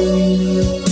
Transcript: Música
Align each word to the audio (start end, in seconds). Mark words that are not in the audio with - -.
Música 0.00 0.89